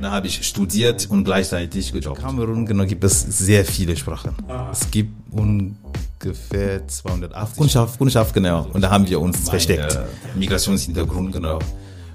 [0.00, 2.18] Da habe ich studiert und gleichzeitig gejobbt.
[2.18, 4.34] In Kamerun genau, gibt es sehr viele Sprachen.
[4.48, 4.68] Ah.
[4.70, 7.56] Es gibt ungefähr 280.
[7.56, 8.66] Kundschaft, Kundschaft, genau.
[8.72, 9.98] Und da haben wir uns versteckt.
[10.34, 11.58] Migrationshintergrund, genau.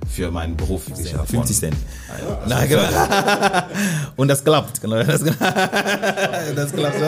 [0.08, 0.84] Für meinen Beruf.
[1.12, 1.76] Ja, 50 Cent.
[2.08, 2.84] Ja, Na, genau.
[4.16, 5.02] und das klappt, genau.
[5.04, 5.24] Das,
[6.56, 7.02] das klappt.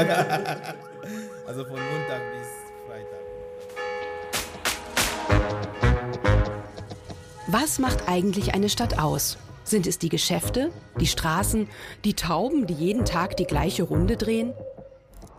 [1.46, 2.48] Also von Montag bis
[2.88, 3.20] Freitag.
[7.48, 9.38] Was macht eigentlich eine Stadt aus?
[9.64, 11.70] Sind es die Geschäfte, die Straßen,
[12.04, 14.54] die Tauben, die jeden Tag die gleiche Runde drehen?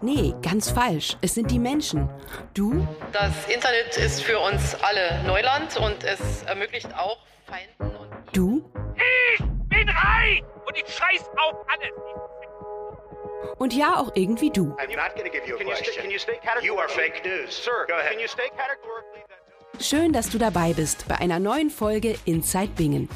[0.00, 1.16] Nee, ganz falsch.
[1.20, 2.08] Es sind die Menschen.
[2.52, 2.86] Du?
[3.12, 8.10] Das Internet ist für uns alle Neuland und es ermöglicht auch Feinden und.
[8.36, 8.64] Du?
[9.36, 11.92] Ich bin reich und ich scheiß auf alles.
[13.58, 14.74] Und ja, auch irgendwie du.
[14.78, 15.94] I'm not gonna give you a question.
[16.02, 16.66] Can you stay categorically?
[16.66, 17.64] You are fake news.
[17.64, 18.12] Sir, go ahead.
[18.12, 19.23] Can you stay categorically
[19.80, 23.08] Schön, dass du dabei bist bei einer neuen Folge Inside Bingen.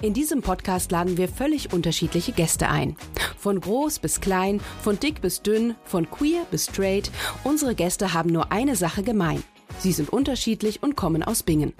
[0.00, 2.96] In diesem Podcast laden wir völlig unterschiedliche Gäste ein.
[3.38, 7.10] Von groß bis klein, von dick bis dünn, von queer bis straight.
[7.44, 9.42] Unsere Gäste haben nur eine Sache gemein.
[9.78, 11.72] Sie sind unterschiedlich und kommen aus Bingen.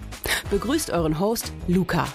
[0.49, 2.07] Begrüßt euren Host Luca.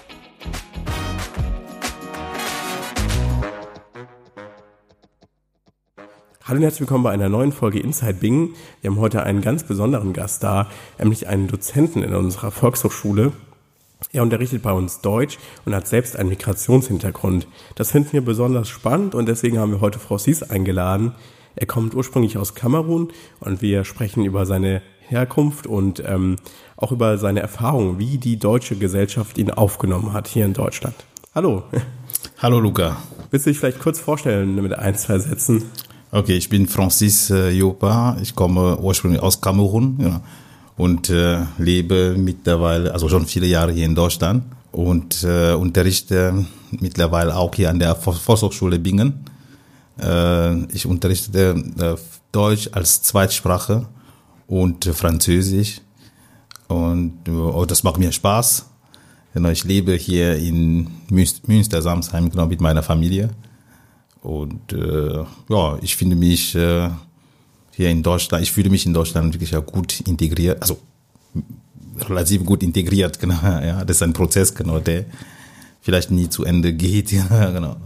[6.49, 8.55] Hallo und herzlich willkommen bei einer neuen Folge Inside Bing.
[8.81, 13.33] Wir haben heute einen ganz besonderen Gast da, nämlich einen Dozenten in unserer Volkshochschule.
[14.13, 17.45] Er unterrichtet bei uns Deutsch und hat selbst einen Migrationshintergrund.
[17.75, 21.11] Das finden wir besonders spannend und deswegen haben wir heute Frau Sies eingeladen.
[21.55, 23.09] Er kommt ursprünglich aus Kamerun
[23.41, 26.37] und wir sprechen über seine Herkunft und ähm,
[26.77, 30.95] auch über seine Erfahrungen, wie die deutsche Gesellschaft ihn aufgenommen hat hier in Deutschland.
[31.35, 31.65] Hallo.
[32.39, 32.97] Hallo Luca.
[33.29, 35.69] Willst du dich vielleicht kurz vorstellen mit ein, zwei Sätzen?
[36.11, 38.17] Okay, ich bin Francis äh, Jopa.
[38.19, 40.21] Ich komme ursprünglich aus Kamerun ja,
[40.75, 47.35] und äh, lebe mittlerweile, also schon viele Jahre hier in Deutschland und äh, unterrichte mittlerweile
[47.35, 49.23] auch hier an der Volkshochschule Bingen.
[50.01, 51.95] Äh, ich unterrichte äh,
[52.31, 53.85] Deutsch als Zweitsprache
[54.47, 55.81] und Französisch
[56.69, 58.65] und oh, das macht mir Spaß.
[59.35, 63.29] Genau, ich lebe hier in Münster, Samsheim, genau mit meiner Familie.
[64.21, 66.89] Und äh, ja, ich finde mich äh,
[67.71, 70.79] hier in Deutschland, ich fühle mich in Deutschland wirklich ja gut integriert, also
[71.99, 73.41] relativ gut integriert, genau.
[73.41, 75.05] Ja, das ist ein Prozess, genau, der
[75.81, 77.11] vielleicht nie zu Ende geht.
[77.31, 77.77] Ja, genau.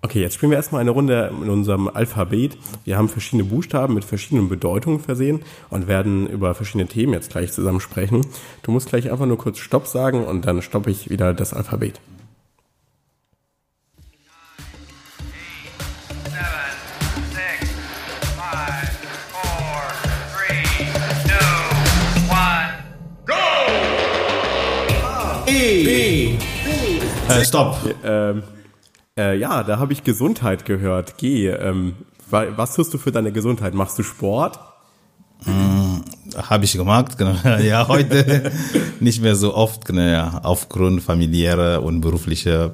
[0.00, 2.56] Okay, jetzt spielen wir erstmal eine Runde in unserem Alphabet.
[2.84, 7.52] Wir haben verschiedene Buchstaben mit verschiedenen Bedeutungen versehen und werden über verschiedene Themen jetzt gleich
[7.52, 8.24] zusammen sprechen.
[8.62, 12.00] Du musst gleich einfach nur kurz Stopp sagen und dann stoppe ich wieder das Alphabet.
[27.28, 27.76] Äh, stopp.
[28.04, 28.42] Ähm,
[29.16, 31.18] äh, ja, da habe ich Gesundheit gehört.
[31.18, 31.48] Geh.
[31.48, 31.94] Ähm,
[32.30, 33.74] was tust du für deine Gesundheit?
[33.74, 34.60] Machst du Sport?
[35.44, 36.02] Hm,
[36.36, 37.34] habe ich gemacht, genau.
[37.62, 38.50] Ja, heute
[39.00, 42.72] nicht mehr so oft, genau, ja, aufgrund familiärer und beruflicher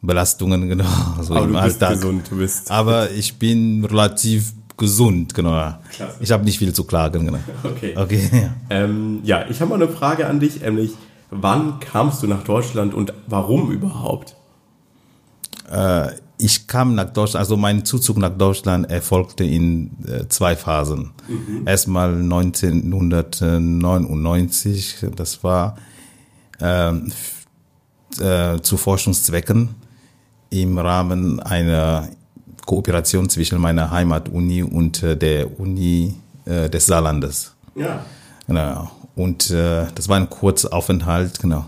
[0.00, 0.84] Belastungen, genau.
[1.20, 1.90] So Aber im du Alltag.
[1.90, 2.70] bist gesund, du bist.
[2.70, 5.74] Aber ich bin relativ gesund, genau.
[5.92, 6.16] Klasse.
[6.20, 7.38] Ich habe nicht viel zu klagen, genau.
[7.62, 7.94] Okay.
[7.96, 8.30] Okay.
[8.32, 10.92] Ja, ähm, ja ich habe mal eine Frage an dich, nämlich
[11.34, 14.36] Wann kamst du nach Deutschland und warum überhaupt?
[15.70, 21.12] Äh, ich kam nach Deutschland, also mein Zuzug nach Deutschland erfolgte in äh, zwei Phasen.
[21.26, 21.66] Mhm.
[21.66, 25.78] Erstmal 1999, das war
[26.60, 27.10] ähm,
[28.20, 29.70] äh, zu Forschungszwecken
[30.50, 32.10] im Rahmen einer
[32.66, 36.14] Kooperation zwischen meiner Heimatuni und äh, der Uni
[36.44, 37.54] äh, des Saarlandes.
[37.74, 38.04] Ja.
[38.46, 38.90] Genau.
[39.14, 41.66] Und äh, das war ein kurzer Aufenthalt, genau.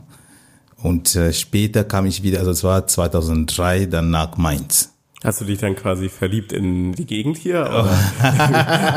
[0.82, 4.94] Und äh, später kam ich wieder, also es war 2003, dann nach Mainz.
[5.24, 7.60] Hast du dich dann quasi verliebt in die Gegend hier?
[7.62, 7.84] Oder,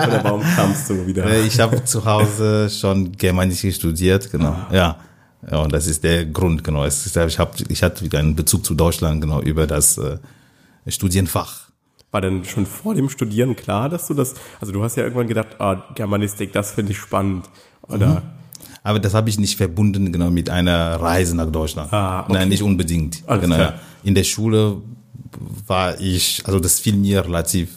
[0.08, 1.26] oder warum kamst du wieder?
[1.26, 4.50] Äh, ich habe zu Hause schon Germanistik studiert, genau.
[4.50, 4.68] Ah.
[4.72, 4.98] Ja.
[5.50, 5.60] ja.
[5.60, 6.86] Und das ist der Grund, genau.
[6.86, 10.18] ich, hab, ich hatte wieder einen Bezug zu Deutschland, genau, über das äh,
[10.88, 11.70] Studienfach.
[12.12, 15.28] War denn schon vor dem Studieren klar, dass du das, also du hast ja irgendwann
[15.28, 17.46] gedacht, ah, Germanistik, das finde ich spannend.
[17.90, 18.08] Oder?
[18.08, 18.22] Mhm.
[18.84, 21.92] Aber das habe ich nicht verbunden genau mit einer Reise nach Deutschland.
[21.92, 22.34] Ah, okay.
[22.34, 23.22] Nein, nicht unbedingt.
[23.28, 23.56] Alles genau.
[23.56, 23.74] Klar.
[24.04, 24.78] In der Schule
[25.68, 27.70] war ich, also das fiel mir relativ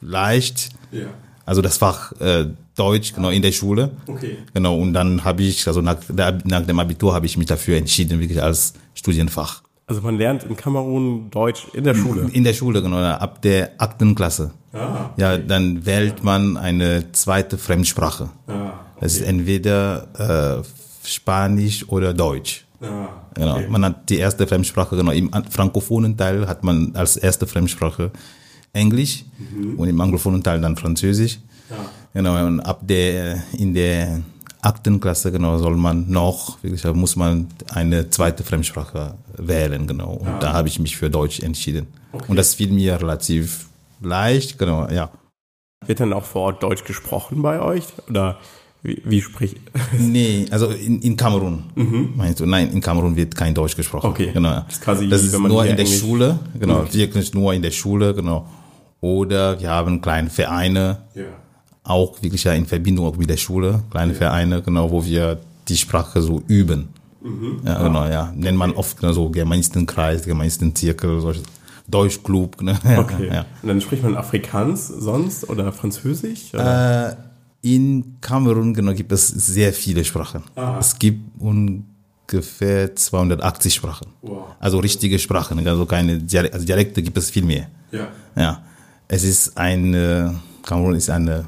[0.00, 0.70] leicht.
[0.92, 1.06] Ja.
[1.44, 2.46] Also das Fach äh,
[2.76, 3.90] Deutsch, genau, in der Schule.
[4.06, 4.38] Okay.
[4.52, 8.20] Genau, und dann habe ich, also nach, nach dem Abitur habe ich mich dafür entschieden,
[8.20, 9.62] wirklich als Studienfach.
[9.86, 12.30] Also man lernt in Kamerun Deutsch in der Schule?
[12.32, 14.52] In der Schule, genau, ab der achten Klasse.
[14.72, 15.20] Ah, okay.
[15.20, 18.30] Ja, dann wählt man eine zweite Fremdsprache.
[18.46, 18.63] Ah,
[19.04, 19.12] okay.
[19.12, 22.64] Das ist entweder äh, Spanisch oder Deutsch.
[23.34, 23.60] Genau.
[23.68, 28.10] Man hat die erste Fremdsprache, genau, im an- frankophonen Teil hat man als erste Fremdsprache
[28.72, 29.24] Englisch
[29.76, 31.38] und im anglophonen Teil dann Französisch.
[32.12, 34.20] Genau, und ab der, in der
[34.60, 40.12] achten Klasse, genau, soll man noch, wirklich, muss man eine zweite Fremdsprache wählen, genau.
[40.12, 41.86] Und da habe ich mich für Deutsch entschieden.
[42.28, 43.68] Und das fiel mir relativ
[44.00, 45.10] leicht, genau, ja.
[45.86, 47.84] Wird dann auch vor Ort Deutsch gesprochen bei euch?
[48.08, 48.38] Oder
[48.84, 49.56] wie, wie spricht.
[49.98, 51.64] Nee, also in, in Kamerun.
[52.14, 52.46] Meinst du?
[52.46, 54.06] Nein, in Kamerun wird kein Deutsch gesprochen.
[54.08, 54.12] Mhm.
[54.12, 54.30] Okay.
[54.32, 54.50] Genau.
[54.66, 56.98] Das ist quasi, das ist nur in der Englisch- Schule, genau, Okay.
[56.98, 58.46] wirklich nur in der Schule, genau.
[59.00, 61.24] Oder wir haben kleine Vereine, Ja.
[61.82, 65.38] auch wirklich ja in Verbindung auch mit der Schule, kleine Vereine, genau, wo wir
[65.68, 66.88] die Sprache so üben.
[67.22, 67.60] Mhm.
[67.64, 68.32] Ja, genau, ja.
[68.36, 71.40] Nennt man oft genau, so Gemeinstenkreis, Gemeinstenzirkel, solche
[71.88, 72.78] Deutschclub, ne?
[72.84, 73.28] Ja, Okay.
[73.32, 73.44] Ja.
[73.62, 76.52] Und dann spricht man Afrikaans sonst oder Französisch?
[76.54, 77.10] Oder?
[77.12, 77.16] Äh,
[77.64, 80.42] in Kamerun genau gibt es sehr viele Sprachen.
[80.78, 84.08] Es gibt ungefähr 280 Sprachen.
[84.20, 84.48] Wow.
[84.60, 87.68] Also richtige Sprachen, also keine Dialekte, also Dialekte gibt es viel mehr.
[87.90, 88.08] ja.
[88.36, 88.62] Ja,
[89.08, 91.46] es ist eine Kamerun ist eine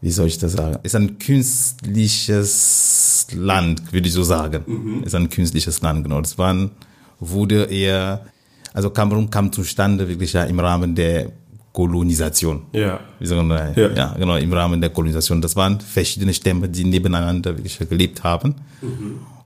[0.00, 0.78] wie soll ich das sagen?
[0.82, 5.02] Ist ein künstliches Land, würde ich so sagen.
[5.04, 6.22] Ist ein künstliches Land, genau.
[6.22, 6.70] Das waren,
[7.18, 8.24] wurde eher,
[8.72, 11.30] also Kamerun kam zustande wirklich ja im Rahmen der
[11.72, 12.62] Kolonisation.
[12.72, 13.00] Ja.
[13.18, 13.48] Wie sagen?
[13.50, 13.88] Ja.
[13.92, 14.14] Ja.
[14.18, 15.40] genau, im Rahmen der Kolonisation.
[15.40, 18.54] Das waren verschiedene Stämme, die nebeneinander wirklich gelebt haben.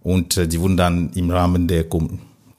[0.03, 2.09] Und äh, die wurden dann im Rahmen der Ko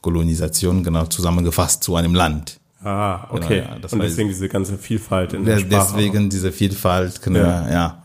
[0.02, 2.60] Kolonisation genau zusammengefasst zu einem Land.
[2.84, 3.62] Ah, okay.
[3.62, 5.94] Genau, ja, das Und deswegen diese ganze Vielfalt in der Der- Sprache.
[5.96, 7.70] Deswegen diese Vielfalt, genau, Ja.
[7.72, 8.02] ja.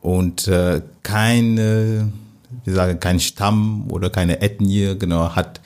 [0.00, 2.10] Und äh, keine,
[2.64, 5.60] wie sagen, kein Stamm oder keine Ethnie, genau, hat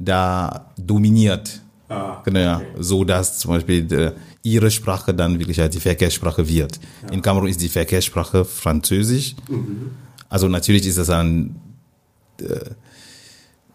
[0.00, 1.60] da dominiert.
[1.92, 2.62] Ah, genau, ja.
[2.78, 4.12] so dass zum Beispiel äh,
[4.42, 6.80] ihre Sprache dann wirklich halt die Verkehrssprache wird.
[7.10, 9.34] In Kamerun ist die Verkehrssprache Französisch.
[10.28, 11.56] Also natürlich ist das ein,
[12.40, 12.44] äh,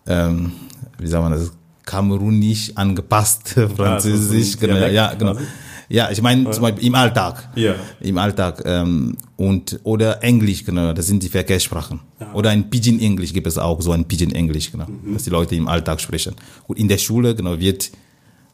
[0.08, 0.52] ähm,
[0.98, 1.52] wie sagt man das,
[1.86, 4.56] kamerunisch angepasst Französisch.
[4.56, 5.34] ein genau, ja, genau.
[5.34, 5.46] quasi?
[5.90, 7.48] Ja, ich meine zum Beispiel im Alltag.
[7.56, 7.74] Ja.
[8.02, 8.62] Im Alltag.
[8.66, 12.02] Ähm, und, oder Englisch, genau, das sind die Verkehrssprachen.
[12.34, 15.14] Oder ein Pidgin Englisch gibt es auch, so ein Pidgin Englisch, genau, Mhm.
[15.14, 16.36] dass die Leute im Alltag sprechen.
[16.68, 17.90] Und in der Schule, genau, wird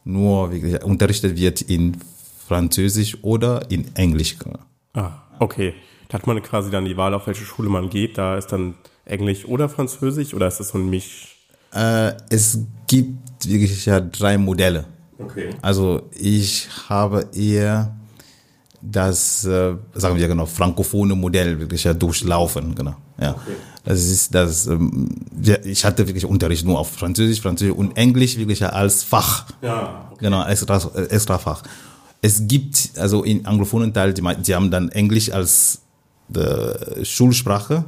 [0.04, 1.96] nur wirklich, unterrichtet wird in
[2.46, 4.36] Französisch oder in Englisch.
[4.92, 5.74] Ah, okay.
[6.08, 8.18] Da hat man quasi dann die Wahl, auf welche Schule man geht.
[8.18, 8.74] Da ist dann
[9.04, 11.36] Englisch oder Französisch oder ist das so ein Misch?
[11.72, 14.84] Äh, es gibt wirklich ja drei Modelle.
[15.18, 15.50] Okay.
[15.62, 17.94] Also ich habe eher
[18.80, 22.94] das, äh, sagen wir genau, frankophone Modell wirklich ja durchlaufen, genau.
[23.18, 23.34] Ja.
[23.84, 25.10] Das ist das, ähm,
[25.64, 29.46] ich hatte wirklich Unterricht nur auf Französisch, Französisch und Englisch wirklich als Fach.
[29.60, 30.24] Ja, okay.
[30.24, 31.62] Genau, extra, extra Fach.
[32.22, 35.82] Es gibt, also in anglophonen Teil, die, die haben dann Englisch als
[36.34, 37.84] äh, Schulsprache,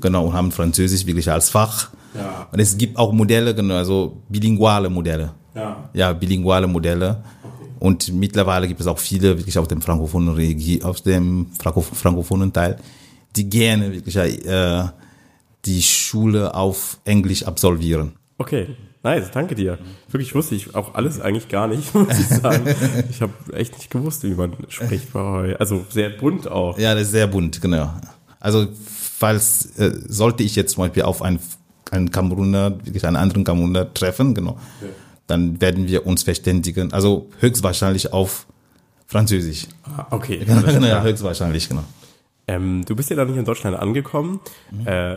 [0.00, 1.90] genau, und haben Französisch wirklich als Fach.
[2.14, 2.48] Ja.
[2.50, 5.90] Und es gibt auch Modelle, genau, also bilinguale Modelle Ja.
[5.92, 7.22] ja, bilinguale Modelle.
[7.78, 12.78] Und mittlerweile gibt es auch viele wirklich auf dem frankophonen auf dem Franko frankophonen Teil,
[13.36, 14.84] die gerne wirklich äh,
[15.66, 18.12] die Schule auf Englisch absolvieren.
[18.38, 18.68] Okay,
[19.02, 19.78] nice, danke dir.
[20.10, 22.64] Wirklich wusste ich auch alles eigentlich gar nicht, muss ich sagen.
[23.10, 25.60] ich habe echt nicht gewusst, wie man spricht bei euch.
[25.60, 26.78] Also sehr bunt auch.
[26.78, 27.92] Ja, das ist sehr bunt, genau.
[28.40, 28.66] Also
[29.18, 31.40] falls äh, sollte ich jetzt zum Beispiel auf einen,
[31.90, 34.58] einen Kameruner, wirklich einen anderen Kameruner treffen, genau,
[35.26, 36.92] dann werden wir uns verständigen.
[36.92, 38.46] Also höchstwahrscheinlich auf
[39.06, 39.66] Französisch.
[39.84, 40.44] Ah, okay.
[40.46, 41.84] Genau, ja, höchstwahrscheinlich, genau.
[42.48, 44.40] Ähm, du bist ja dann nicht in Deutschland angekommen.
[44.84, 45.16] Äh,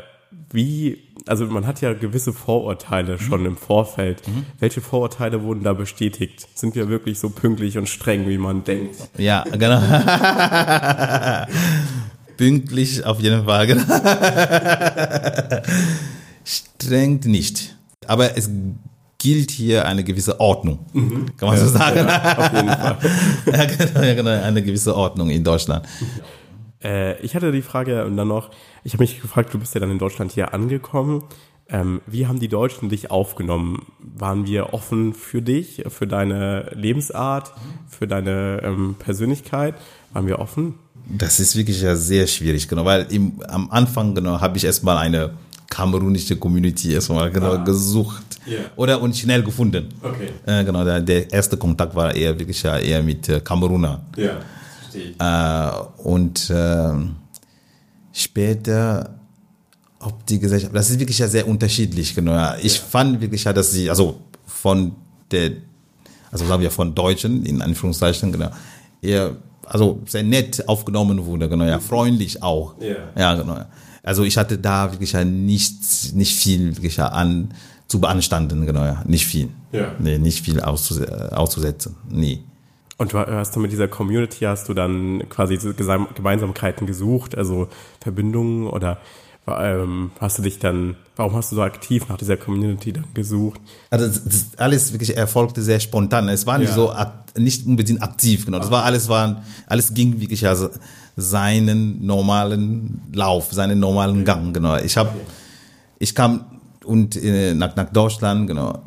[0.52, 4.22] wie, also man hat ja gewisse Vorurteile schon im Vorfeld.
[4.60, 6.48] Welche Vorurteile wurden da bestätigt?
[6.56, 8.96] Sind wir wirklich so pünktlich und streng, wie man denkt?
[9.18, 9.82] Ja, genau.
[12.38, 13.68] Pünktlich auf jeden Fall.
[13.68, 13.84] Genau.
[16.44, 17.76] Streng nicht.
[18.08, 18.50] Aber es
[19.18, 20.80] gilt hier eine gewisse Ordnung.
[21.38, 22.08] Kann man so sagen?
[22.10, 22.98] Auf jeden Fall.
[23.46, 25.86] ja, genau, ja, genau, eine gewisse Ordnung in Deutschland.
[26.84, 28.50] Äh, ich hatte die Frage und dann noch,
[28.84, 31.24] ich habe mich gefragt, du bist ja dann in Deutschland hier angekommen.
[31.72, 33.86] Ähm, wie haben die Deutschen dich aufgenommen?
[34.00, 37.54] Waren wir offen für dich, für deine Lebensart,
[37.88, 39.76] für deine ähm, Persönlichkeit?
[40.14, 40.76] Waren wir offen?
[41.08, 44.98] Das ist wirklich ja sehr schwierig, genau, weil im, am Anfang genau habe ich erstmal
[44.98, 45.32] eine
[45.70, 48.58] kamerunische Community erstmal genau gesucht Ja.
[48.76, 49.90] oder und schnell gefunden.
[50.02, 50.30] Okay.
[50.46, 54.02] Äh, genau, der, der erste Kontakt war eher wirklich ja eher mit äh, Kameruner.
[54.16, 54.32] Ja, ich.
[54.96, 55.72] Äh,
[56.04, 57.16] und ähm,
[58.12, 59.16] später,
[60.00, 62.32] ob die Gesellschaft, das ist wirklich ja sehr unterschiedlich, genau.
[62.32, 62.56] Ja.
[62.62, 64.94] Ich fand wirklich ja, dass sie, also von
[65.32, 65.52] der,
[66.32, 68.52] also sagen wir von Deutschen, in Anführungszeichen, genau,
[69.02, 72.76] eher, also sehr nett aufgenommen wurde, genau, ja, freundlich auch.
[72.80, 72.96] Ja.
[73.18, 73.56] Ja, genau.
[73.56, 73.68] ja.
[74.04, 77.54] Also ich hatte da wirklich ja nicht, nicht viel wirklich ja an
[77.88, 79.04] zu beanstanden, genau, ja.
[79.06, 79.50] Nicht viel.
[79.72, 79.94] Ja.
[80.00, 81.96] Nee, nicht viel auszus äh, auszusetzen.
[82.08, 82.44] Nee.
[83.00, 85.58] Und du hast du mit dieser Community, hast du dann quasi
[86.16, 87.70] Gemeinsamkeiten gesucht, also
[88.02, 88.98] Verbindungen oder
[89.48, 93.62] ähm, hast du dich dann, warum hast du so aktiv nach dieser Community dann gesucht?
[93.90, 96.28] Also das, alles wirklich erfolgte sehr spontan.
[96.30, 96.76] Es war nicht Ja.
[96.76, 96.94] so
[97.42, 98.60] nicht unbedingt aktiv, genau.
[98.60, 100.70] Das war alles war alles ging wirklich also
[101.16, 104.76] seinen normalen Lauf, seinen normalen Gang, genau.
[104.76, 105.12] Ich habe
[106.00, 106.44] ich kam
[106.86, 108.80] und äh, nach, nach Deutschland, genau.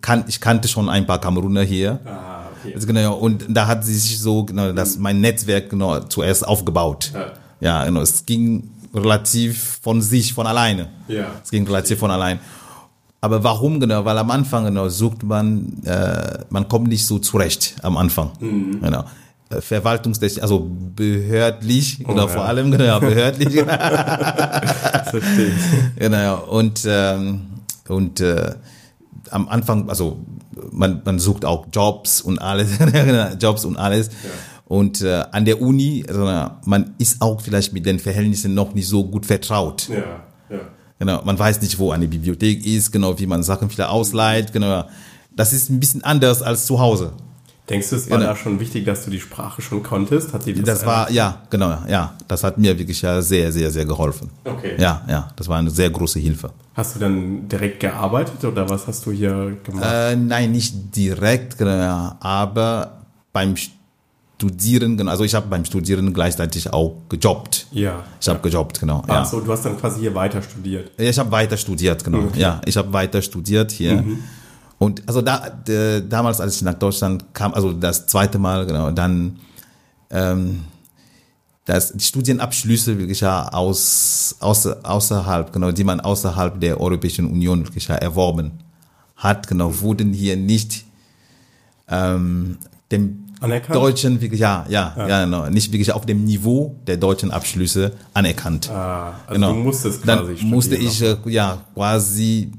[0.00, 2.00] Kan, ich kannte schon ein paar Kameruner hier.
[2.04, 2.37] Ah,
[2.68, 2.74] okay.
[2.74, 7.12] Also genau, und da hat sie sich so, genau, das, mein Netzwerk genau zuerst aufgebaut.
[7.14, 7.32] Ja.
[7.60, 10.88] Ja, genau, es ging relativ von sich, von alleine.
[11.08, 11.26] Ja.
[11.42, 12.38] Es ging relativ von allein.
[13.20, 14.04] Aber warum genau?
[14.04, 18.30] Weil am Anfang genau sucht man, äh, man kommt nicht so zurecht am Anfang.
[18.38, 18.80] Mhm.
[18.80, 19.04] Genau.
[19.50, 22.28] Äh, Verwaltungstechnisch, also behördlich, genau, Oh, ja.
[22.28, 23.64] vor allem, genau, behördlich.
[25.96, 27.40] Genau, und, ähm,
[27.88, 28.54] und äh,
[29.30, 30.18] am Anfang, also
[30.72, 32.70] man, man sucht auch Jobs und alles,
[33.40, 34.10] Jobs und alles.
[34.66, 36.24] Und äh, an der Uni, also,
[36.64, 39.88] man ist auch vielleicht mit den Verhältnissen noch nicht so gut vertraut.
[39.88, 40.60] Ja, ja.
[40.98, 44.84] Genau, man weiß nicht, wo eine Bibliothek ist, genau, wie man Sachen wieder ausleiht, genau.
[45.34, 47.12] Das ist ein bisschen anders als zu Hause.
[47.68, 48.30] Denkst du, es war Genau.
[48.30, 50.32] da schon wichtig, dass du die Sprache schon konntest?
[50.32, 53.70] Hat sie das, Das war, ja, genau, ja, das hat mir wirklich ja sehr, sehr,
[53.70, 54.30] sehr geholfen.
[54.44, 54.74] Okay.
[54.78, 56.50] Ja, ja, das war eine sehr große Hilfe.
[56.74, 59.84] Hast du dann direkt gearbeitet oder was hast du hier gemacht?
[59.86, 63.54] Äh, nein, nicht direkt, genau, ja, aber beim
[64.40, 67.66] Studieren, genau, also ich habe beim Studieren gleichzeitig auch gejobbt.
[67.72, 68.04] ja.
[68.20, 69.02] Ich habe gejobbt, genau.
[69.08, 69.22] Ja.
[69.22, 70.92] Ach so, du hast dann quasi hier weiter studiert.
[70.96, 72.18] Ja, Ich habe weiter studiert, genau.
[72.18, 72.36] Okay.
[72.36, 72.40] Mhm.
[72.40, 74.04] Ja, ich habe weiter studiert hier.
[74.78, 78.90] Und also da d- damals, als ich nach Deutschland kam, also das zweite Mal, genau,
[78.92, 79.38] dann
[80.10, 80.64] ähm,
[81.64, 87.66] das die Studienabschlüsse wirklich ja aus außer, außerhalb, genau, die man außerhalb der Europäischen Union
[87.66, 88.52] wirklich ja erworben
[89.16, 90.84] hat, genau, wurden hier nicht
[91.88, 92.58] ähm,
[92.90, 93.74] dem Anerkannt?
[93.76, 98.70] deutschen wirklich ja, ja, ja, genau, nicht wirklich auf dem Niveau der deutschen Abschlüsse anerkannt.
[98.70, 102.50] Ah, also du musstest Dann quasi studieren musste ich äh, ja quasi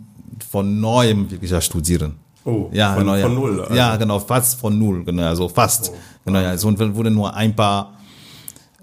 [0.50, 2.16] von neuem wirklich ja studieren.
[2.46, 3.22] Oh, ja, von- genau, ja.
[3.24, 3.74] von null, also.
[3.76, 5.92] Ja, genau, fast von null, genau, also fast.
[6.26, 7.94] Genau, ja, so wurde nur ein paar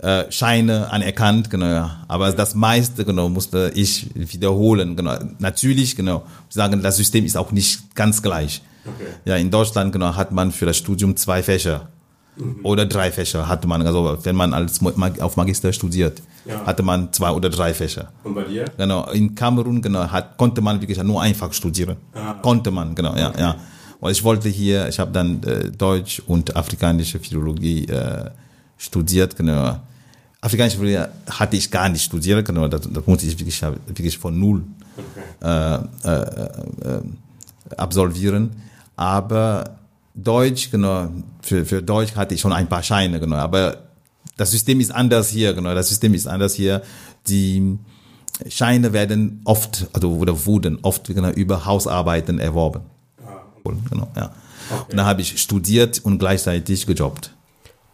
[0.00, 2.04] äh, Scheine anerkannt, genau, ja.
[2.06, 5.16] Aber das meiste, genau, musste ich wiederholen, genau.
[5.38, 8.62] Natürlich, genau, sagen, das System ist auch nicht ganz gleich.
[8.84, 9.08] Okay.
[9.24, 11.88] Ja, in Deutschland, genau, hat man für das Studium zwei Fächer.
[12.62, 14.80] Oder drei Fächer hatte man, also wenn man als
[15.20, 16.66] auf Magister studiert, Ja.
[16.66, 18.12] hatte man zwei oder drei Fächer.
[18.24, 18.66] Und bei dir?
[18.76, 21.96] Genau, in Kamerun genau, hat, konnte man wirklich nur einfach studieren.
[22.42, 23.56] Konnte man, genau, ja, ja.
[24.00, 28.30] Und ich wollte hier, ich habe dann äh, Deutsch und afrikanische Philologie äh,
[28.76, 29.80] studiert, genau.
[30.42, 34.38] Afrikanische Philologie hatte ich gar nicht studiert, genau, das, das musste ich wirklich, wirklich von
[34.38, 34.62] null
[35.42, 37.00] äh, äh, äh,
[37.76, 38.50] absolvieren.
[38.94, 39.76] Aber
[40.16, 41.10] Deutsch, genau,
[41.42, 43.86] für, für Deutsch hatte ich schon ein paar Scheine, genau, aber
[44.36, 46.82] das System ist anders hier, genau, das System ist anders hier.
[47.28, 47.78] Die
[48.48, 52.82] Scheine werden oft, also oder wurden oft genau, über Hausarbeiten erworben.
[53.90, 54.32] Genau, ja.
[54.88, 57.32] Und dann habe ich studiert und gleichzeitig gejobbt.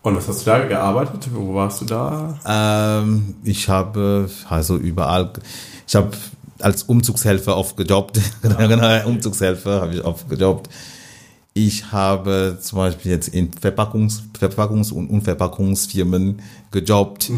[0.02, 1.28] Und was hast du da gearbeitet?
[1.32, 2.38] Wo warst du da?
[2.44, 5.32] Ähm, ich habe also überall,
[5.86, 6.10] ich habe
[6.58, 8.20] als Umzugshelfer oft gejobbt.
[8.42, 10.68] genau, Umzugshelfer habe ich oft gejobbt.
[11.54, 16.40] Ich habe zum Beispiel jetzt in Verpackungs-, Verpackungs- und Unverpackungsfirmen
[16.70, 17.30] gejobbt.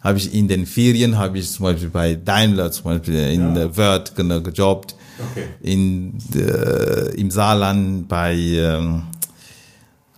[0.00, 3.76] Habe ich in den Ferien, habe ich zum Beispiel bei Daimler, zum Beispiel in der
[3.76, 4.94] Word genau, gejobbt.
[5.32, 5.44] Okay.
[5.60, 9.02] In, äh, Im Saarland bei, ähm,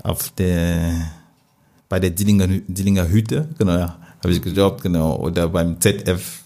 [0.04, 1.10] auf der,
[1.88, 6.41] bei der Dillinger, Dillinger Hütte, genau, ja, habe ich gejobbt, genau, oder beim ZF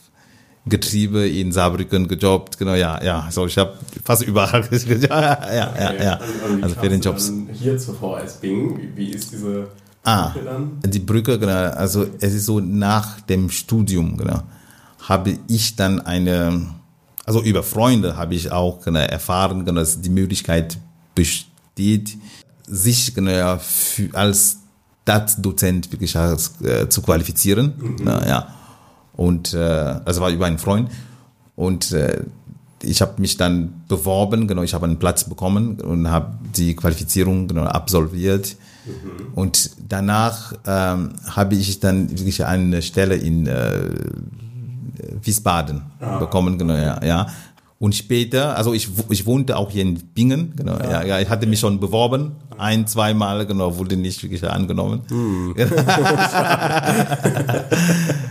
[0.69, 5.93] Getriebe in Saarbrücken gejobbt, genau, ja, ja, so, ich habe fast überall, ja, ja, ja,
[6.03, 7.33] ja, und wie also kamst für den Jobs.
[7.53, 9.69] Hier zur VS Bing, wie, ist diese
[10.03, 10.71] Ah, Brücke dann?
[10.85, 14.43] die Brücke, genau, also es ist so nach dem Studium, genau,
[15.03, 16.67] habe ich dann eine,
[17.25, 20.79] also über Freunde habe ich auch genau, erfahren, genau, dass die Möglichkeit
[21.15, 22.17] besteht,
[22.67, 24.59] sich genau, ja, für, als
[25.03, 27.75] Staatsdozent wirklich als, äh, zu qualifizieren.
[28.05, 28.56] Ja, ja.
[29.17, 30.91] Und äh, also war über einen Freund.
[31.55, 32.23] Und äh,
[32.83, 37.49] ich habe mich dann beworben, genau, ich habe einen Platz bekommen und habe die Qualifizierung
[37.49, 38.57] genau, absolviert.
[39.35, 43.91] Und danach ähm, habe ich dann wirklich eine Stelle in äh,
[45.23, 45.83] Wiesbaden
[46.21, 47.27] bekommen, genau, ja, ja.
[47.79, 51.47] Und später, also ich, ich wohnte auch hier in Bingen, genau, ja, ja, ich hatte
[51.47, 55.03] mich schon beworben, ein, zweimal, genau, wurde nicht wirklich angenommen.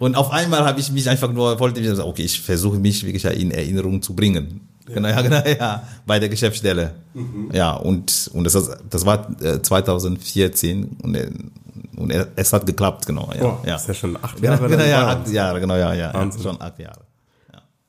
[0.00, 3.04] Und auf einmal habe ich mich einfach nur, wollte ich sagen, okay, ich versuche mich
[3.06, 4.62] wirklich in Erinnerung zu bringen.
[4.86, 6.94] Genau, ja, genau, ja, bei der Geschäftsstelle.
[7.14, 7.50] Mhm.
[7.52, 8.54] Ja, und, und das,
[8.90, 11.30] das war äh, 2014 und, äh,
[11.96, 13.30] und äh, es hat geklappt, genau.
[13.38, 13.76] Ja, Oh, ja.
[13.76, 14.66] ist ja schon acht Genau, Jahre.
[14.68, 16.42] genau, dann ja, acht Jahre, genau, ja, ja, ja Wahnsinn.
[16.42, 17.00] schon acht Jahre.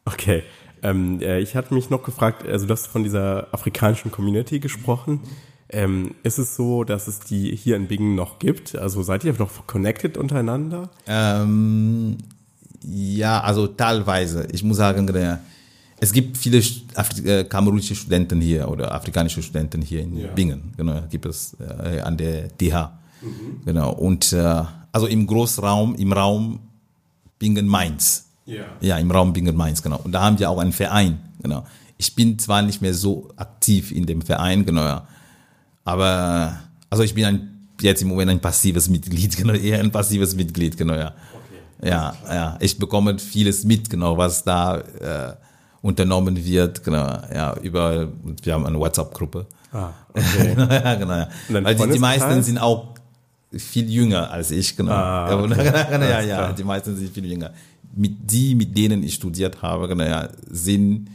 [0.05, 0.43] Okay.
[0.83, 5.21] Ähm, äh, ich hatte mich noch gefragt, also du hast von dieser afrikanischen Community gesprochen.
[5.71, 8.75] Ähm, ist es so, dass es die hier in Bingen noch gibt?
[8.75, 10.89] Also seid ihr noch connected untereinander?
[11.07, 12.17] Ähm,
[12.83, 14.47] ja, also teilweise.
[14.51, 15.07] Ich muss sagen,
[15.99, 16.61] es gibt viele
[16.95, 20.73] Afri äh, kamerunische Studenten hier oder afrikanische Studenten hier in Bingen.
[20.75, 22.91] Genau, gibt es äh, an der DH.
[23.65, 23.93] Genau.
[23.93, 26.59] Und äh, also im Großraum, im Raum
[27.39, 28.27] Bingen-Mainz.
[28.45, 28.65] Ja.
[28.81, 29.99] Ja, im Raum Bingen-Mainz, genau.
[30.03, 31.65] Und da haben wir auch einen Verein, genau.
[31.97, 35.07] Ich bin zwar nicht mehr so aktiv in dem Verein, genau, ja.
[35.83, 36.59] Aber,
[36.89, 40.77] also ich bin ein, jetzt im Moment ein passives Mitglied, genau, eher ein passives Mitglied,
[40.77, 41.13] genau, ja.
[41.83, 42.57] Ja, ja.
[42.59, 45.33] Ich bekomme vieles mit, genau, was da äh,
[45.81, 48.07] unternommen wird, genau, ja, über,
[48.43, 49.47] wir haben eine WhatsApp-Gruppe.
[49.71, 50.55] Ah, okay.
[50.57, 51.29] ja, genau, ja.
[51.47, 52.95] Und dein Weil die, die meisten sind auch
[53.51, 54.91] viel jünger als ich, genau.
[54.91, 55.65] Ah, ja, okay.
[55.91, 57.51] ja, ja, ja, die meisten sind viel jünger.
[57.93, 61.09] Mit die, mit denen ich studiert habe, genau, ja, sind,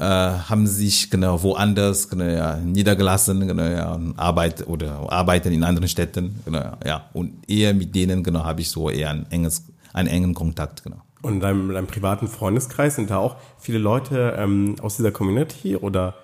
[0.00, 5.62] äh, haben sich genau woanders genau, ja, niedergelassen, genau, ja, und arbeit oder arbeiten in
[5.62, 7.10] anderen Städten, genau, ja.
[7.12, 11.02] Und eher mit denen, genau, habe ich so eher ein enges, einen engen Kontakt, genau.
[11.20, 15.76] Und in deinem, deinem privaten Freundeskreis sind da auch viele Leute ähm, aus dieser Community
[15.76, 16.14] oder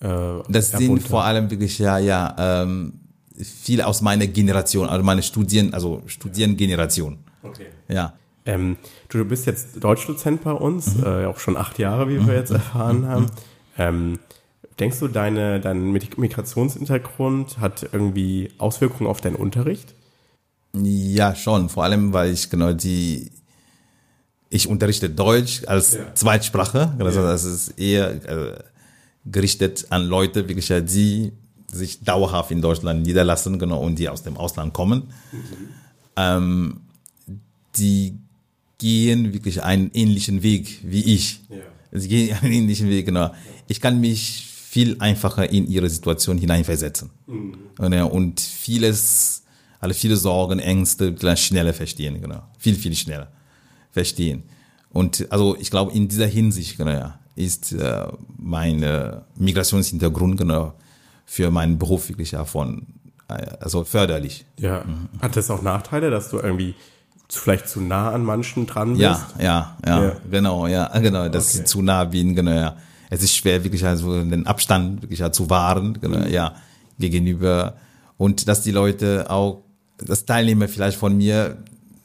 [0.00, 0.08] äh,
[0.48, 2.94] Das sind vor allem wirklich, ja, ja, ähm,
[3.38, 7.18] viele aus meiner Generation, also meine Studien, also Studiengeneration.
[7.44, 7.66] Okay.
[7.88, 8.14] Ja.
[8.46, 8.76] Ähm,
[9.08, 11.04] du, du bist jetzt Deutschdozent bei uns, Mhm.
[11.04, 13.26] äh, auch schon acht Jahre, wie wir jetzt erfahren haben.
[13.78, 14.18] Ähm,
[14.78, 19.94] denkst du, deine, dein Migrationshintergrund hat irgendwie Auswirkungen auf deinen Unterricht?
[20.74, 21.68] Ja, schon.
[21.68, 23.30] Vor allem, weil ich genau die,
[24.50, 26.92] ich unterrichte Deutsch als Zweitsprache.
[26.98, 28.58] Also das ist eher äh,
[29.24, 31.32] gerichtet an Leute, wirklich, ja, die
[31.72, 35.04] sich dauerhaft in Deutschland niederlassen, genau, und die aus dem Ausland kommen.
[36.16, 36.80] Ähm,
[37.76, 38.18] die
[38.78, 41.40] gehen wirklich einen ähnlichen Weg wie ich.
[41.92, 43.32] Sie gehen einen ähnlichen Weg, genau.
[43.68, 47.10] Ich kann mich viel einfacher in ihre Situation hineinversetzen.
[47.78, 49.44] Und, ja, und vieles,
[49.78, 52.42] alle viele Sorgen, Ängste schneller verstehen, genau.
[52.58, 53.30] Viel, viel schneller
[53.92, 54.42] verstehen.
[54.90, 58.06] Und also ich glaube, in dieser Hinsicht, genau, ja, ist äh,
[58.36, 60.74] mein äh, Migrationshintergrund genau
[61.24, 62.86] für meinen Beruf wirklich ja von
[63.28, 64.44] äh, also förderlich.
[64.58, 64.84] Ja.
[65.20, 66.74] Hat das auch Nachteile, dass du irgendwie
[67.28, 69.00] vielleicht zu nah an manchen dran bist?
[69.02, 70.12] Ja, ja, ja, Ja.
[70.30, 71.64] genau, ja, genau, dass Okay.
[71.64, 72.76] zu nah bin, genau, ja.
[73.10, 76.28] Es ist schwer, wirklich also den Abstand wirklich ja, zu wahren, genau, Mhm.
[76.32, 76.54] ja,
[76.98, 77.74] gegenüber
[78.16, 79.62] und dass die Leute auch,
[79.98, 81.58] das Teilnehmer vielleicht von mir,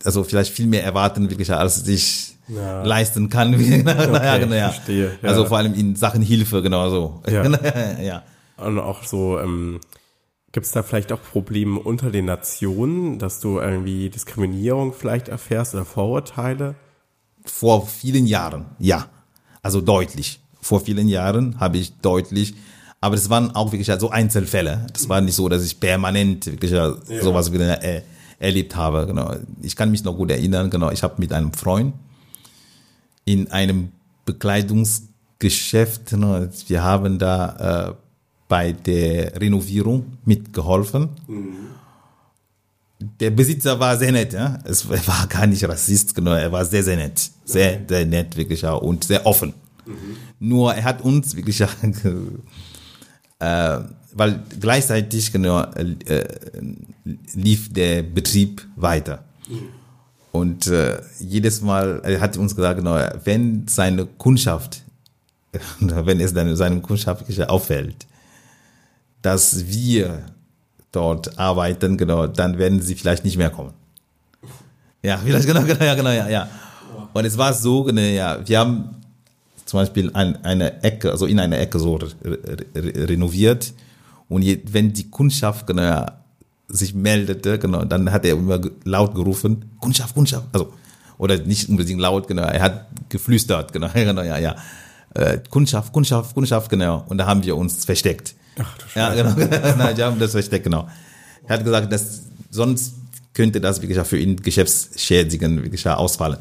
[0.03, 2.84] also vielleicht viel mehr erwarten, wirklich, als ich Ja.
[2.84, 4.69] leisten kann, genau, ja, genau, ja.
[4.71, 5.29] verstehe, ja.
[5.29, 7.21] Also vor allem in Sachen Hilfe, genau so.
[7.29, 7.43] Ja.
[8.01, 8.23] ja.
[8.58, 9.79] Und auch so, ähm,
[10.52, 15.76] gibt es da vielleicht auch Probleme unter den Nationen, dass du irgendwie Diskriminierung vielleicht erfährst
[15.76, 16.76] oder Vorurteile?
[17.46, 19.08] Vor vielen Jahren, ja.
[19.62, 20.40] Also deutlich.
[20.62, 22.54] Vor vielen Jahren habe ich deutlich,
[23.02, 24.88] aber das waren auch wirklich so Einzelfälle.
[24.94, 28.02] Das war nicht so, dass ich permanent wirklich sowas wieder äh,
[28.40, 29.06] erlebt habe.
[29.06, 29.36] Genau.
[29.62, 30.70] Ich kann mich noch gut erinnern.
[30.70, 30.92] Genau.
[30.92, 31.94] Ich habe mit einem Freund
[33.26, 33.92] in einem
[34.26, 37.94] Bekleidungsgeschäft, ne, wir haben da äh,
[38.50, 41.10] bei der Renovierung mitgeholfen.
[43.00, 44.60] Der Besitzer war sehr nett, ja.
[44.66, 46.34] Es er war gar nicht Rassist, genau.
[46.34, 47.32] Er war sehr, sehr nett.
[47.46, 48.74] Sehr, sehr nett, wirklich, ja.
[48.74, 49.54] Und sehr offen.
[50.40, 51.62] Nur er hat uns wirklich,
[53.40, 53.80] äh,
[54.14, 56.24] weil gleichzeitig, genau, äh,
[57.36, 59.24] lief der Betrieb weiter.
[60.32, 64.82] Und äh, jedes Mal, er hat uns gesagt, genau, wenn seine Kundschaft,
[65.80, 68.08] wenn es dann seinem Kundschaft auffällt,
[69.21, 70.25] dass wir
[70.91, 73.73] dort arbeiten, genau, dann werden sie vielleicht nicht mehr kommen.
[75.03, 76.49] Ja, vielleicht, genau, genau, ja, genau, ja, ja.
[77.13, 78.95] Und es war so, genau, ja, wir haben
[79.65, 83.73] zum Beispiel ein, eine Ecke, also in einer Ecke so re re renoviert
[84.27, 86.19] und je, wenn die Kundschaft, genau, ja,
[86.67, 90.73] sich meldete, genau, dann hat er immer laut gerufen, Kundschaft, Kundschaft, also,
[91.17, 94.55] oder nicht unbedingt laut, genau, er hat geflüstert, genau, genau, ja, ja.
[95.15, 97.03] Äh, Kundschaft, Kundschaft, Kundschaft, genau.
[97.08, 98.36] Und da haben wir uns versteckt.
[98.60, 99.36] Ach du Ja, genau.
[99.78, 100.88] Nein, wir haben das versteckt, genau.
[101.48, 102.95] Er hat gesagt, dass sonst
[103.34, 106.38] könnte das wirklich für ihn geschäftsschädigend wirklich ausfallen.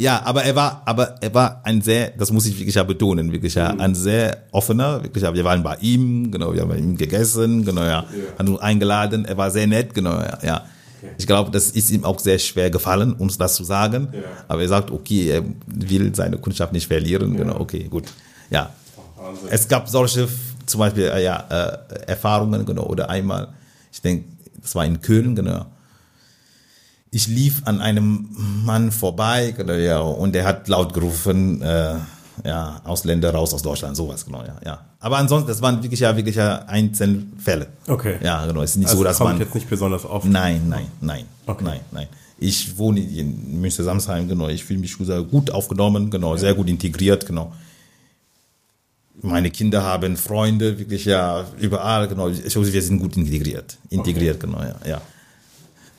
[0.00, 3.54] Ja, aber er war, aber er war ein sehr, das muss ich wirklich betonen, wirklich
[3.56, 7.64] ja, ein sehr offener, wirklich, wir waren bei ihm, genau, wir haben bei ihm gegessen,
[7.64, 8.04] genau, ja,
[8.38, 10.64] haben uns eingeladen, er war sehr nett, genau, ja, ja.
[11.16, 14.08] Ich glaube, das ist ihm auch sehr schwer gefallen, uns das zu sagen.
[14.48, 17.36] Aber er sagt, okay, er will seine Kundschaft nicht verlieren.
[17.36, 18.04] Genau, okay, gut.
[18.50, 18.70] Ja.
[19.50, 20.28] Es gab solche,
[20.68, 23.48] zum Beispiel, äh, ja, äh, Erfahrungen, genau, oder einmal,
[23.92, 24.24] ich denke,
[24.62, 25.66] das war in Köln, genau.
[27.10, 28.28] Ich lief an einem
[28.64, 31.94] Mann vorbei, genau, ja, und er hat laut gerufen, äh,
[32.44, 34.84] ja, Ausländer raus aus Deutschland, sowas, genau, ja, ja.
[35.00, 37.68] Aber ansonsten, das waren wirklich ja, wirklich ja Einzelfälle.
[37.86, 38.16] Okay.
[38.22, 39.40] Ja, genau, es ist nicht Also so, dass kommt man.
[39.40, 40.26] jetzt nicht besonders oft.
[40.26, 41.64] Nein, nein, nein, Okay.
[41.64, 42.08] nein, nein.
[42.40, 44.48] Ich wohne in Münster-Samsheim, genau.
[44.48, 44.96] Ich fühle mich
[45.30, 47.52] gut aufgenommen, genau, sehr gut integriert, genau.
[49.20, 52.28] Meine Kinder haben Freunde, wirklich ja überall, genau.
[52.28, 55.02] Ich, glaube, wir sind gut integriert, integriert, genau, ja, ja.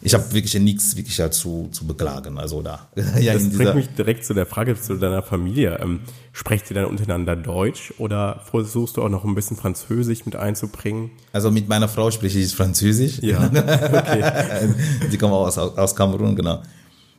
[0.01, 2.87] Ich habe wirklich nichts wirklich ja zu, zu beklagen, also da.
[3.19, 5.77] ja, Das in bringt mich direkt zu der Frage zu deiner Familie.
[5.81, 6.01] Ähm,
[6.31, 11.11] sprecht ihr dann untereinander Deutsch oder versuchst du auch noch ein bisschen Französisch mit einzubringen?
[11.33, 13.19] also mit meiner Frau spreche ich Französisch.
[13.21, 14.73] Ja, okay.
[15.09, 16.61] Sie kommen auch aus, aus Kamerun, genau.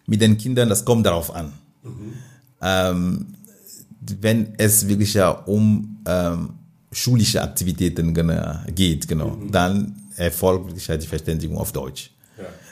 [0.06, 1.52] Mit den Kindern, das kommt darauf an.
[2.62, 3.26] Ähm,
[4.00, 6.54] wenn es wirklich ja um ähm,
[6.92, 12.10] schulische Aktivitäten genau, geht, genau, dann erfolgt ja die Verständigung auf Deutsch.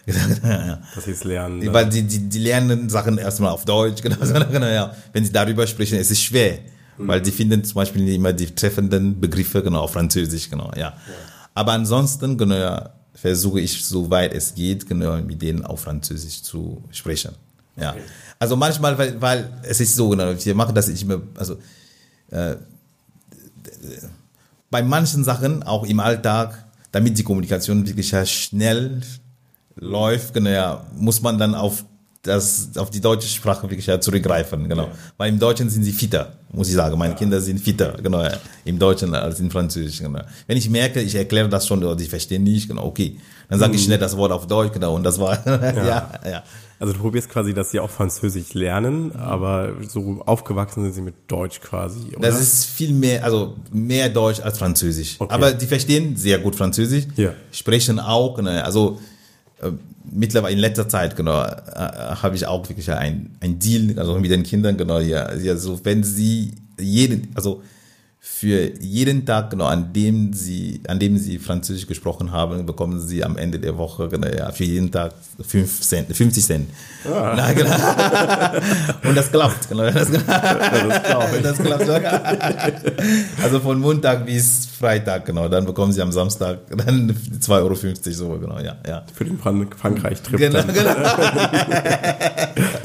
[0.06, 0.78] Ja.
[1.04, 1.60] Sie es lernen.
[1.60, 1.74] dann.
[1.74, 4.16] Weil die, die, die lernen Sachen erstmal auf Deutsch, genau,
[4.52, 4.94] genau, ja.
[5.12, 6.58] Wenn sie darüber sprechen, es ist schwer,
[6.96, 10.94] weil die finden zum Beispiel nicht immer die treffenden Begriffe genau auf Französisch, genau, ja.
[11.54, 16.82] Aber ansonsten, genau, ja, versuche ich, soweit es geht, genau, mit denen auf Französisch zu
[16.90, 17.34] sprechen.
[17.76, 17.96] Ja.
[18.38, 21.56] Also manchmal, weil, weil es ist so, genau, wir machen das nicht immer, also
[22.30, 22.56] äh,
[24.70, 29.00] bei manchen Sachen, auch im Alltag, damit die Kommunikation wirklich ja schnell
[29.76, 31.84] läuft, genau, ja, muss man dann auf
[32.28, 34.88] das, auf die deutsche Sprache wirklich ja zurückgreifen, genau.
[35.16, 36.96] Weil im Deutschen sind sie fitter, muss ich sagen.
[36.98, 40.24] Meine Kinder sind fitter, genau, ja, im Deutschen als im Französischen, genau.
[40.46, 43.18] Wenn ich merke, ich erkläre das schon, oder die verstehen nicht, genau, okay.
[43.48, 46.42] Dann sage ich schnell das Wort auf Deutsch, genau, und das war, ja, ja.
[46.80, 51.14] Also du probierst quasi, dass sie auch Französisch lernen, aber so aufgewachsen sind sie mit
[51.26, 52.28] Deutsch quasi, oder?
[52.28, 55.16] Das ist viel mehr, also mehr Deutsch als Französisch.
[55.18, 55.34] Okay.
[55.34, 57.32] Aber die verstehen sehr gut Französisch, Ja.
[57.50, 59.00] sprechen auch, ne, also
[60.10, 64.30] mittlerweile in letzter Zeit, genau, äh, habe ich auch wirklich ein, ein Deal, also mit
[64.30, 67.62] den Kindern, genau, ja, ja, so wenn sie jeden, also
[68.30, 73.24] für jeden Tag, genau, an dem sie, an dem sie Französisch gesprochen haben, bekommen sie
[73.24, 75.12] am Ende der Woche, genau, ja, für jeden Tag
[75.44, 76.70] fünf Cent, 50 Cent.
[77.04, 77.74] Na, genau.
[79.08, 80.24] Und das klappt, genau, das, das
[81.42, 81.82] das klappt.
[83.42, 85.48] Also von Montag bis Freitag, genau.
[85.48, 87.10] Dann bekommen sie am Samstag dann
[87.40, 89.02] 2,50 Euro so, genau, ja, ja.
[89.12, 90.72] Für den Fran Frankreich-Trip Genau, dann.
[90.72, 90.94] genau.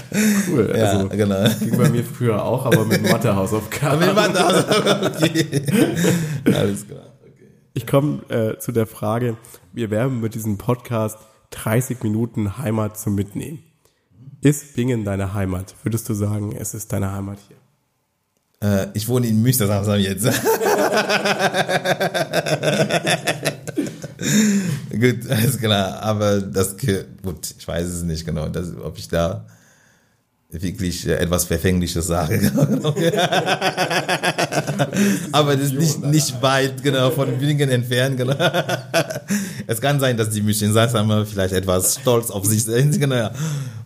[0.48, 0.74] Cool.
[0.76, 1.50] Ja, also, genau.
[1.60, 4.02] Ging bei mir früher auch, aber mit Mathe-Hausaufgaben.
[4.02, 5.22] Wir machen das.
[5.24, 5.62] Okay.
[6.54, 7.14] Alles klar.
[7.22, 7.48] Okay.
[7.74, 9.38] Ich komme äh, zu der Frage,
[9.74, 11.18] wir werben mit diesem Podcast
[11.52, 13.64] 30 Minuten Heimat zum Mitnehmen.
[14.42, 15.76] Ist Bingen deine Heimat?
[15.84, 17.58] Würdest du sagen, es ist deine Heimat hier?
[18.64, 20.26] Äh, ich wohne in Münster Samstag jetzt.
[24.90, 26.02] gut, alles klar.
[26.02, 29.46] Aber das, gut, ich weiß es nicht genau, das, ob ich da
[30.62, 32.52] wirklich äh, etwas Verfängliches sage.
[35.32, 38.36] Aber das ist nicht, nicht weit, genau, von Bingen entfernt, genau.
[39.68, 43.30] Es kann sein, dass die München Salzhammer vielleicht etwas stolz auf sich sind, genau.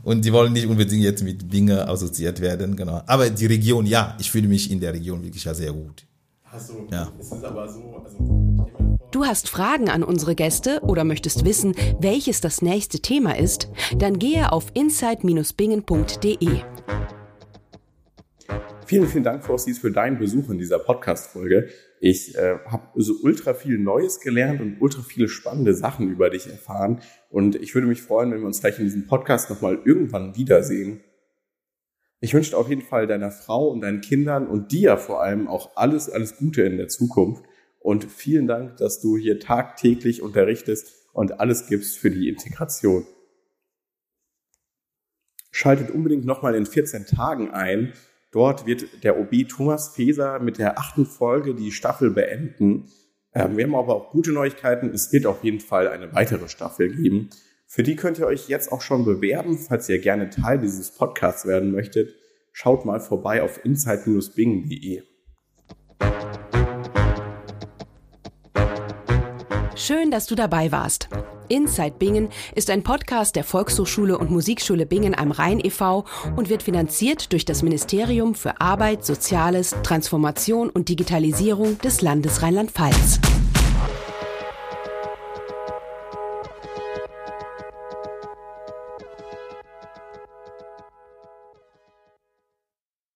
[0.03, 3.01] Und die wollen nicht unbedingt jetzt mit Bingen assoziiert werden, genau.
[3.05, 6.03] Aber die Region, ja, ich fühle mich in der Region wirklich sehr gut.
[6.45, 7.11] Hast du, Ja.
[7.19, 8.46] es ist aber so, also,
[9.17, 13.67] Du hast Fragen an unsere Gäste oder möchtest wissen, welches das nächste Thema ist?
[13.97, 16.61] Dann gehe auf inside-bingen.de.
[18.85, 21.67] Vielen, vielen Dank, Frosties, für deinen Besuch in dieser Podcast-Folge.
[21.99, 26.45] Ich äh, habe so ultra viel Neues gelernt und ultra viele spannende Sachen über dich
[26.45, 27.01] erfahren.
[27.31, 31.01] Und ich würde mich freuen, wenn wir uns vielleicht in diesem Podcast nochmal irgendwann wiedersehen.
[32.19, 35.71] Ich wünsche auf jeden Fall deiner Frau und deinen Kindern und dir vor allem auch
[35.75, 37.43] alles, alles Gute in der Zukunft.
[37.87, 43.07] Und vielen Dank, dass du hier tagtäglich unterrichtest und alles gibst für die Integration.
[45.51, 47.93] Schaltet unbedingt nochmal in 14 Tagen ein.
[48.33, 52.91] Dort wird der OB Thomas Feser mit der achten Folge die Staffel beenden.
[53.33, 54.89] Ähm, wir haben aber auch gute Neuigkeiten.
[54.89, 57.29] Es wird auf jeden Fall eine weitere Staffel geben.
[57.67, 61.45] Für die könnt ihr euch jetzt auch schon bewerben, falls ihr gerne Teil dieses Podcasts
[61.45, 62.13] werden möchtet.
[62.51, 65.03] Schaut mal vorbei auf inside-bing.de.
[69.87, 71.07] Schön, dass du dabei warst.
[71.47, 76.03] Inside Bingen ist ein Podcast der Volkshochschule und Musikschule Bingen am Rhein e.V.
[76.35, 83.21] und wird finanziert durch das Ministerium für Arbeit, Soziales, Transformation und Digitalisierung des Landes Rheinland-Pfalz.